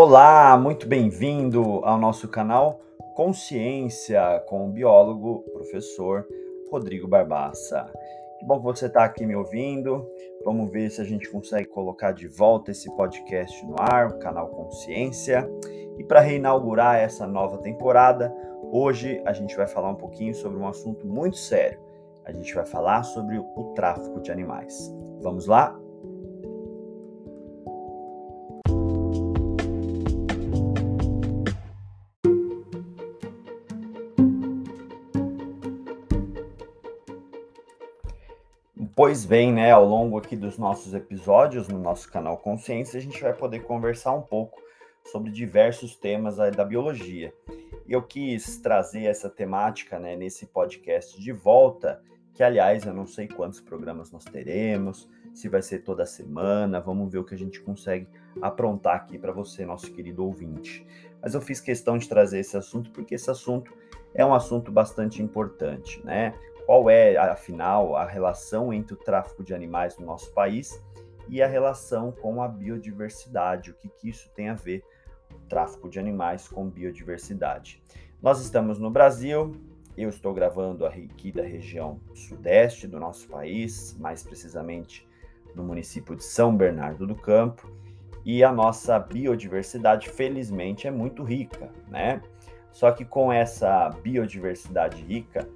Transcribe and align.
Olá, 0.00 0.56
muito 0.56 0.86
bem-vindo 0.86 1.80
ao 1.82 1.98
nosso 1.98 2.28
canal 2.28 2.80
Consciência 3.16 4.40
com 4.46 4.68
o 4.68 4.70
biólogo, 4.70 5.40
professor 5.52 6.24
Rodrigo 6.70 7.08
Barbaça. 7.08 7.92
Que 8.38 8.46
bom 8.46 8.58
que 8.58 8.64
você 8.64 8.86
está 8.86 9.02
aqui 9.02 9.26
me 9.26 9.34
ouvindo. 9.34 10.08
Vamos 10.44 10.70
ver 10.70 10.88
se 10.90 11.00
a 11.00 11.04
gente 11.04 11.28
consegue 11.28 11.66
colocar 11.66 12.12
de 12.12 12.28
volta 12.28 12.70
esse 12.70 12.88
podcast 12.94 13.66
no 13.66 13.74
ar, 13.76 14.06
o 14.06 14.20
canal 14.20 14.46
Consciência. 14.50 15.50
E 15.98 16.04
para 16.04 16.20
reinaugurar 16.20 16.98
essa 16.98 17.26
nova 17.26 17.58
temporada, 17.58 18.32
hoje 18.70 19.20
a 19.26 19.32
gente 19.32 19.56
vai 19.56 19.66
falar 19.66 19.90
um 19.90 19.96
pouquinho 19.96 20.32
sobre 20.32 20.60
um 20.60 20.68
assunto 20.68 21.08
muito 21.08 21.38
sério. 21.38 21.80
A 22.24 22.30
gente 22.30 22.54
vai 22.54 22.64
falar 22.64 23.02
sobre 23.02 23.36
o 23.36 23.72
tráfico 23.74 24.20
de 24.20 24.30
animais. 24.30 24.94
Vamos 25.20 25.48
lá? 25.48 25.76
Pois 38.98 39.24
bem, 39.24 39.52
né, 39.52 39.70
ao 39.70 39.86
longo 39.86 40.18
aqui 40.18 40.34
dos 40.34 40.58
nossos 40.58 40.92
episódios 40.92 41.68
no 41.68 41.78
nosso 41.78 42.10
canal 42.10 42.36
Consciência, 42.36 42.98
a 42.98 43.00
gente 43.00 43.22
vai 43.22 43.32
poder 43.32 43.60
conversar 43.60 44.12
um 44.12 44.22
pouco 44.22 44.60
sobre 45.04 45.30
diversos 45.30 45.94
temas 45.94 46.38
da 46.38 46.64
biologia. 46.64 47.32
E 47.86 47.92
eu 47.92 48.02
quis 48.02 48.58
trazer 48.58 49.04
essa 49.04 49.30
temática, 49.30 50.00
né, 50.00 50.16
nesse 50.16 50.46
podcast 50.46 51.22
de 51.22 51.30
volta, 51.30 52.02
que 52.34 52.42
aliás, 52.42 52.86
eu 52.86 52.92
não 52.92 53.06
sei 53.06 53.28
quantos 53.28 53.60
programas 53.60 54.10
nós 54.10 54.24
teremos, 54.24 55.08
se 55.32 55.48
vai 55.48 55.62
ser 55.62 55.84
toda 55.84 56.04
semana, 56.04 56.80
vamos 56.80 57.08
ver 57.12 57.18
o 57.18 57.24
que 57.24 57.36
a 57.36 57.38
gente 57.38 57.60
consegue 57.60 58.08
aprontar 58.42 58.96
aqui 58.96 59.16
para 59.16 59.30
você, 59.30 59.64
nosso 59.64 59.92
querido 59.92 60.24
ouvinte. 60.24 60.84
Mas 61.22 61.34
eu 61.34 61.40
fiz 61.40 61.60
questão 61.60 61.98
de 61.98 62.08
trazer 62.08 62.40
esse 62.40 62.56
assunto 62.56 62.90
porque 62.90 63.14
esse 63.14 63.30
assunto 63.30 63.72
é 64.12 64.26
um 64.26 64.34
assunto 64.34 64.72
bastante 64.72 65.22
importante, 65.22 66.04
né? 66.04 66.34
Qual 66.68 66.90
é, 66.90 67.16
afinal, 67.16 67.96
a 67.96 68.04
relação 68.04 68.74
entre 68.74 68.92
o 68.92 68.96
tráfico 68.98 69.42
de 69.42 69.54
animais 69.54 69.96
no 69.96 70.04
nosso 70.04 70.30
país 70.34 70.78
e 71.26 71.40
a 71.40 71.46
relação 71.46 72.12
com 72.12 72.42
a 72.42 72.46
biodiversidade, 72.46 73.70
o 73.70 73.74
que, 73.74 73.88
que 73.88 74.10
isso 74.10 74.30
tem 74.34 74.50
a 74.50 74.54
ver, 74.54 74.84
o 75.32 75.38
tráfico 75.48 75.88
de 75.88 75.98
animais 75.98 76.46
com 76.46 76.68
biodiversidade. 76.68 77.82
Nós 78.20 78.42
estamos 78.42 78.78
no 78.78 78.90
Brasil, 78.90 79.52
eu 79.96 80.10
estou 80.10 80.34
gravando 80.34 80.84
aqui 80.84 81.32
da 81.32 81.42
região 81.42 81.98
sudeste 82.14 82.86
do 82.86 83.00
nosso 83.00 83.26
país, 83.28 83.96
mais 83.98 84.22
precisamente 84.22 85.08
no 85.54 85.64
município 85.64 86.14
de 86.14 86.22
São 86.22 86.54
Bernardo 86.54 87.06
do 87.06 87.14
Campo, 87.14 87.66
e 88.26 88.44
a 88.44 88.52
nossa 88.52 88.98
biodiversidade, 88.98 90.10
felizmente, 90.10 90.86
é 90.86 90.90
muito 90.90 91.24
rica, 91.24 91.70
né? 91.88 92.20
Só 92.70 92.92
que 92.92 93.06
com 93.06 93.32
essa 93.32 93.88
biodiversidade 94.02 95.02
rica, 95.02 95.48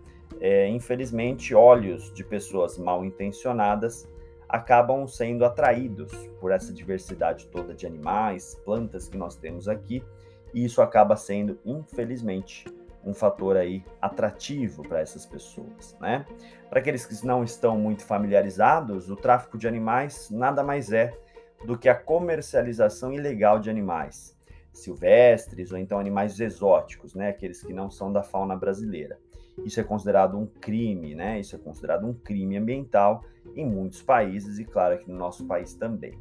é, 0.45 0.67
infelizmente, 0.67 1.55
olhos 1.55 2.13
de 2.13 2.25
pessoas 2.25 2.77
mal 2.77 3.05
intencionadas 3.05 4.09
acabam 4.49 5.07
sendo 5.07 5.45
atraídos 5.45 6.13
por 6.41 6.51
essa 6.51 6.73
diversidade 6.73 7.47
toda 7.47 7.73
de 7.73 7.87
animais, 7.87 8.61
plantas 8.65 9.09
que 9.09 9.17
nós 9.17 9.37
temos 9.37 9.69
aqui, 9.69 10.05
e 10.53 10.65
isso 10.65 10.83
acaba 10.83 11.15
sendo, 11.15 11.61
infelizmente, 11.65 12.67
um 13.05 13.15
fator 13.15 13.57
aí 13.57 13.85
atrativo 14.01 14.83
para 14.83 15.01
essas 15.01 15.25
pessoas, 15.25 15.97
né? 16.01 16.27
Para 16.69 16.81
aqueles 16.81 17.07
que 17.07 17.25
não 17.25 17.45
estão 17.45 17.79
muito 17.79 18.05
familiarizados, 18.05 19.11
o 19.11 19.17
tráfico 19.17 19.57
de 19.57 19.69
animais 19.69 20.29
nada 20.29 20.65
mais 20.65 20.93
é 20.93 21.17
do 21.65 21.79
que 21.79 21.89
a 21.89 21.95
comercialização 21.95 23.13
ilegal 23.13 23.61
de 23.61 23.71
animais 23.71 24.37
silvestres 24.73 25.73
ou 25.73 25.79
então 25.79 25.99
animais 25.99 26.39
exóticos, 26.41 27.15
né? 27.15 27.29
Aqueles 27.29 27.63
que 27.63 27.73
não 27.73 27.91
são 27.91 28.13
da 28.13 28.23
fauna 28.23 28.57
brasileira. 28.57 29.19
Isso 29.65 29.81
é 29.81 29.85
considerado 29.85 30.39
um 30.39 30.47
crime, 30.47 31.15
né? 31.15 31.39
Isso 31.39 31.55
é 31.55 31.59
considerado 31.59 32.07
um 32.07 32.15
crime 32.15 32.57
ambiental 32.57 33.25
em 33.55 33.67
muitos 33.67 34.03
países 34.03 34.59
e, 34.59 34.65
claro, 34.65 34.95
aqui 34.95 35.11
no 35.11 35.19
nosso 35.19 35.47
país 35.47 35.75
também. 35.75 36.19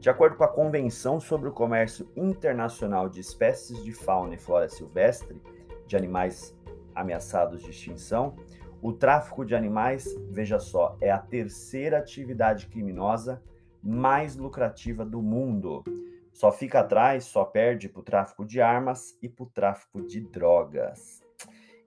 De 0.00 0.10
acordo 0.10 0.36
com 0.36 0.44
a 0.44 0.48
Convenção 0.48 1.20
sobre 1.20 1.48
o 1.48 1.52
Comércio 1.52 2.08
Internacional 2.16 3.08
de 3.08 3.20
Espécies 3.20 3.84
de 3.84 3.92
Fauna 3.92 4.34
e 4.34 4.38
Flora 4.38 4.68
Silvestre, 4.68 5.40
de 5.86 5.96
animais 5.96 6.56
ameaçados 6.94 7.62
de 7.62 7.70
extinção, 7.70 8.34
o 8.80 8.92
tráfico 8.92 9.44
de 9.44 9.54
animais, 9.54 10.04
veja 10.30 10.58
só, 10.58 10.96
é 11.00 11.10
a 11.10 11.18
terceira 11.18 11.98
atividade 11.98 12.66
criminosa 12.66 13.40
mais 13.80 14.36
lucrativa 14.36 15.04
do 15.04 15.22
mundo. 15.22 15.84
Só 16.32 16.50
fica 16.50 16.80
atrás, 16.80 17.24
só 17.24 17.44
perde 17.44 17.88
para 17.88 18.00
o 18.00 18.04
tráfico 18.04 18.44
de 18.44 18.60
armas 18.60 19.16
e 19.22 19.28
para 19.28 19.44
o 19.44 19.50
tráfico 19.50 20.02
de 20.02 20.20
drogas. 20.20 21.22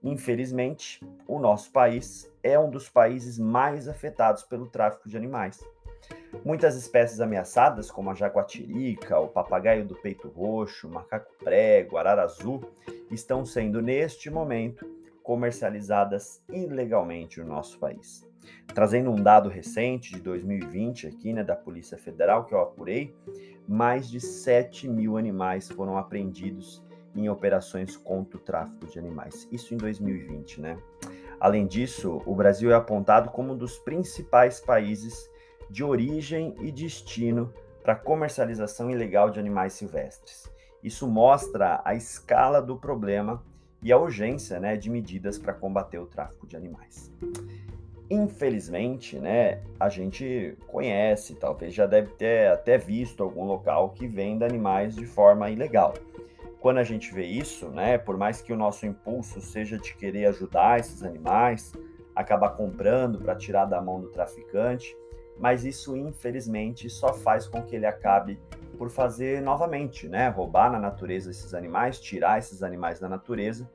Infelizmente, 0.03 0.99
o 1.27 1.39
nosso 1.39 1.71
país 1.71 2.31
é 2.43 2.57
um 2.59 2.69
dos 2.69 2.87
países 2.87 3.39
mais 3.39 3.87
afetados 3.87 4.43
pelo 4.43 4.67
tráfico 4.67 5.09
de 5.09 5.17
animais. 5.17 5.59
Muitas 6.43 6.75
espécies 6.75 7.19
ameaçadas, 7.19 7.89
como 7.89 8.11
a 8.11 8.13
jaguatirica, 8.13 9.19
o 9.19 9.27
papagaio 9.27 9.85
do 9.85 9.95
peito 9.95 10.27
roxo, 10.29 10.87
macaco 10.87 11.31
prego, 11.43 11.97
arara 11.97 12.23
azul, 12.23 12.63
estão 13.09 13.43
sendo 13.43 13.81
neste 13.81 14.29
momento 14.29 14.94
comercializadas 15.25 16.39
ilegalmente 16.47 17.41
no 17.41 17.47
nosso 17.47 17.79
país. 17.79 18.23
Trazendo 18.75 19.09
um 19.09 19.15
dado 19.15 19.49
recente 19.49 20.13
de 20.13 20.21
2020 20.21 21.07
aqui, 21.07 21.33
né, 21.33 21.43
da 21.43 21.55
Polícia 21.55 21.97
Federal 21.97 22.45
que 22.45 22.53
eu 22.53 22.61
apurei, 22.61 23.15
mais 23.67 24.07
de 24.07 24.19
7 24.19 24.87
mil 24.87 25.17
animais 25.17 25.67
foram 25.67 25.97
apreendidos 25.97 26.83
em 27.15 27.27
operações 27.27 27.97
contra 27.97 28.37
o 28.37 28.39
tráfico 28.39 28.85
de 28.85 28.99
animais. 28.99 29.47
Isso 29.51 29.73
em 29.73 29.77
2020, 29.77 30.61
né? 30.61 30.77
Além 31.39 31.65
disso, 31.65 32.21
o 32.23 32.35
Brasil 32.35 32.71
é 32.71 32.75
apontado 32.75 33.31
como 33.31 33.53
um 33.53 33.57
dos 33.57 33.79
principais 33.79 34.59
países 34.59 35.27
de 35.71 35.83
origem 35.83 36.55
e 36.61 36.71
destino 36.71 37.51
para 37.81 37.95
comercialização 37.95 38.91
ilegal 38.91 39.31
de 39.31 39.39
animais 39.39 39.73
silvestres. 39.73 40.47
Isso 40.83 41.07
mostra 41.07 41.81
a 41.83 41.95
escala 41.95 42.61
do 42.61 42.77
problema 42.77 43.43
e 43.81 43.91
a 43.91 43.97
urgência 43.97 44.59
né, 44.59 44.75
de 44.75 44.89
medidas 44.89 45.37
para 45.37 45.53
combater 45.53 45.99
o 45.99 46.05
tráfico 46.05 46.47
de 46.47 46.55
animais. 46.55 47.11
Infelizmente, 48.09 49.17
né, 49.17 49.61
a 49.79 49.89
gente 49.89 50.57
conhece, 50.67 51.35
talvez 51.35 51.73
já 51.73 51.85
deve 51.85 52.13
ter 52.13 52.51
até 52.51 52.77
visto 52.77 53.23
algum 53.23 53.45
local 53.45 53.89
que 53.89 54.07
venda 54.07 54.45
animais 54.45 54.95
de 54.95 55.05
forma 55.05 55.49
ilegal 55.49 55.93
quando 56.65 56.79
a 56.79 56.83
gente 56.83 57.13
vê 57.13 57.27
isso, 57.27 57.69
né, 57.69 57.95
por 57.95 58.17
mais 58.17 58.41
que 58.41 58.51
o 58.51 58.57
nosso 58.57 58.87
impulso 58.87 59.39
seja 59.39 59.77
de 59.77 59.93
querer 59.93 60.25
ajudar 60.25 60.79
esses 60.79 61.03
animais, 61.03 61.71
acabar 62.15 62.55
comprando 62.55 63.19
para 63.19 63.35
tirar 63.35 63.65
da 63.65 63.79
mão 63.79 64.01
do 64.01 64.07
traficante, 64.09 64.97
mas 65.39 65.65
isso 65.65 65.95
infelizmente 65.95 66.89
só 66.89 67.13
faz 67.13 67.47
com 67.47 67.61
que 67.61 67.75
ele 67.75 67.85
acabe 67.85 68.39
por 68.77 68.89
fazer 68.89 69.41
novamente, 69.41 70.07
né, 70.07 70.27
roubar 70.29 70.71
na 70.71 70.79
natureza 70.79 71.31
esses 71.31 71.53
animais, 71.53 71.99
tirar 71.99 72.39
esses 72.39 72.61
animais 72.61 72.99
da 72.99 73.07
natureza 73.07 73.69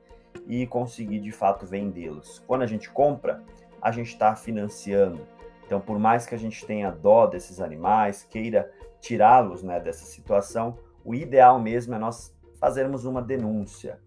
e 0.47 0.65
conseguir 0.67 1.19
de 1.19 1.31
fato 1.31 1.65
vendê-los. 1.65 2.39
Quando 2.47 2.61
a 2.61 2.67
gente 2.67 2.89
compra, 2.89 3.43
a 3.81 3.91
gente 3.91 4.09
está 4.09 4.35
financiando. 4.35 5.25
Então, 5.65 5.79
por 5.79 5.97
mais 5.97 6.25
que 6.25 6.35
a 6.35 6.37
gente 6.37 6.65
tenha 6.65 6.91
dó 6.91 7.25
desses 7.25 7.59
animais, 7.59 8.23
queira 8.23 8.71
tirá-los 8.99 9.63
né, 9.63 9.79
dessa 9.79 10.05
situação, 10.05 10.77
o 11.03 11.15
ideal 11.15 11.59
mesmo 11.59 11.95
é 11.95 11.97
nós 11.97 12.35
fazermos 12.59 13.05
uma 13.05 13.21
denúncia. 13.21 13.99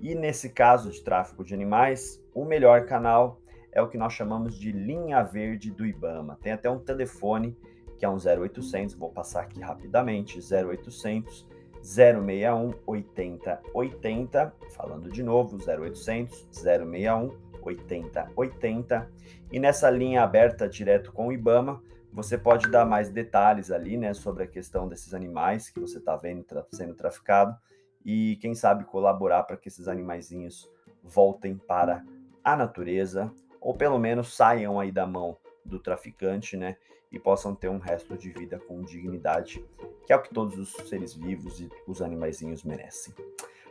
E 0.00 0.14
nesse 0.14 0.50
caso 0.50 0.90
de 0.90 1.00
tráfico 1.00 1.44
de 1.44 1.54
animais, 1.54 2.22
o 2.34 2.44
melhor 2.44 2.84
canal 2.86 3.38
é 3.72 3.80
o 3.80 3.88
que 3.88 3.96
nós 3.96 4.12
chamamos 4.12 4.58
de 4.58 4.70
linha 4.70 5.22
verde 5.22 5.70
do 5.70 5.86
IBAMA. 5.86 6.38
Tem 6.40 6.52
até 6.52 6.70
um 6.70 6.78
telefone 6.78 7.56
que 7.98 8.04
é 8.04 8.08
um 8.08 8.16
0800, 8.16 8.94
vou 8.94 9.10
passar 9.10 9.42
aqui 9.42 9.60
rapidamente, 9.60 10.38
0800 10.38 11.46
061 11.82 12.74
80 12.86 13.62
80, 13.72 14.54
falando 14.70 15.10
de 15.10 15.22
novo, 15.22 15.56
0800 15.56 16.48
061 16.50 17.36
80 17.62 18.32
80. 18.36 19.10
E 19.50 19.58
nessa 19.58 19.88
linha 19.88 20.22
aberta 20.22 20.68
direto 20.68 21.12
com 21.12 21.28
o 21.28 21.32
IBAMA, 21.32 21.82
você 22.12 22.36
pode 22.36 22.68
dar 22.70 22.84
mais 22.84 23.08
detalhes 23.08 23.70
ali, 23.70 23.96
né, 23.96 24.12
sobre 24.12 24.44
a 24.44 24.46
questão 24.46 24.86
desses 24.86 25.14
animais 25.14 25.70
que 25.70 25.80
você 25.80 25.98
está 25.98 26.14
vendo 26.14 26.44
tra 26.44 26.66
sendo 26.72 26.94
traficado 26.94 27.56
e 28.04 28.36
quem 28.40 28.54
sabe 28.54 28.84
colaborar 28.84 29.44
para 29.44 29.56
que 29.56 29.68
esses 29.68 29.88
animaizinhos 29.88 30.68
voltem 31.02 31.56
para 31.56 32.04
a 32.44 32.56
natureza 32.56 33.32
ou 33.62 33.74
pelo 33.74 33.98
menos 33.98 34.34
saiam 34.34 34.78
aí 34.78 34.90
da 34.90 35.06
mão 35.06 35.36
do 35.64 35.78
traficante, 35.78 36.56
né? 36.56 36.76
E 37.10 37.18
possam 37.18 37.54
ter 37.54 37.68
um 37.68 37.78
resto 37.78 38.16
de 38.16 38.30
vida 38.30 38.58
com 38.58 38.82
dignidade, 38.82 39.64
que 40.06 40.12
é 40.12 40.16
o 40.16 40.22
que 40.22 40.34
todos 40.34 40.58
os 40.58 40.72
seres 40.88 41.14
vivos 41.14 41.60
e 41.60 41.70
os 41.86 42.02
animaizinhos 42.02 42.64
merecem. 42.64 43.14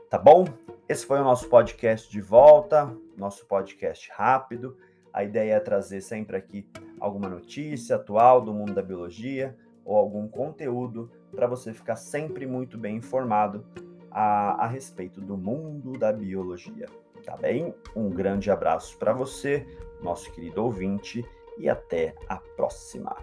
Tá 0.10 0.18
bom? 0.18 0.46
Esse 0.88 1.06
foi 1.06 1.20
o 1.20 1.24
nosso 1.24 1.50
podcast 1.50 2.10
de 2.10 2.22
volta, 2.22 2.96
nosso 3.18 3.46
podcast 3.46 4.10
rápido. 4.14 4.78
A 5.12 5.24
ideia 5.24 5.56
é 5.56 5.60
trazer 5.60 6.02
sempre 6.02 6.38
aqui 6.38 6.68
alguma 7.00 7.28
notícia 7.28 7.96
atual 7.96 8.42
do 8.42 8.54
mundo 8.54 8.74
da 8.74 8.82
biologia, 8.82 9.58
ou 9.84 9.98
algum 9.98 10.28
conteúdo 10.28 11.12
para 11.36 11.48
você 11.48 11.74
ficar 11.74 11.96
sempre 11.96 12.46
muito 12.46 12.78
bem 12.78 12.98
informado 12.98 13.66
a, 14.12 14.66
a 14.66 14.68
respeito 14.68 15.20
do 15.20 15.38
mundo 15.38 15.94
da 15.98 16.14
biologia. 16.14 16.88
Tá 17.26 17.38
bem? 17.38 17.74
Um 17.96 18.10
grande 18.10 18.50
abraço 18.50 18.98
para 18.98 19.14
você, 19.14 19.66
nosso 20.02 20.32
querido 20.32 20.64
ouvinte, 20.64 21.24
e 21.58 21.70
até 21.70 22.16
a 22.28 22.38
próxima. 22.38 23.16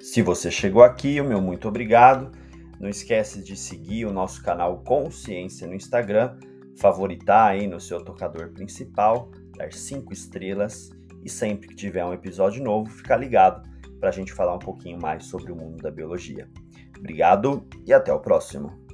Se 0.00 0.22
você 0.22 0.50
chegou 0.50 0.82
aqui, 0.82 1.20
o 1.20 1.24
meu 1.24 1.40
muito 1.40 1.66
obrigado. 1.66 2.30
Não 2.78 2.88
esquece 2.88 3.42
de 3.42 3.56
seguir 3.56 4.04
o 4.06 4.12
nosso 4.12 4.42
canal 4.42 4.78
Consciência 4.84 5.66
no 5.66 5.74
Instagram, 5.74 6.38
favoritar 6.76 7.50
aí 7.50 7.66
no 7.66 7.80
seu 7.80 8.04
tocador 8.04 8.50
principal, 8.52 9.30
dar 9.56 9.72
cinco 9.72 10.12
estrelas 10.12 10.90
e 11.24 11.30
sempre 11.30 11.68
que 11.68 11.74
tiver 11.74 12.04
um 12.04 12.12
episódio 12.12 12.62
novo, 12.62 12.90
ficar 12.90 13.16
ligado 13.16 13.68
para 13.98 14.10
a 14.10 14.12
gente 14.12 14.32
falar 14.32 14.54
um 14.54 14.58
pouquinho 14.58 15.00
mais 15.00 15.24
sobre 15.26 15.50
o 15.50 15.56
mundo 15.56 15.82
da 15.82 15.90
biologia. 15.90 16.48
Obrigado 16.98 17.66
e 17.86 17.92
até 17.92 18.12
o 18.12 18.20
próximo. 18.20 18.84